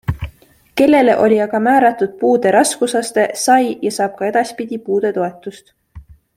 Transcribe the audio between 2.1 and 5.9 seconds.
puude raskusaste, sai ja saab ka edaspidi puudetoetust.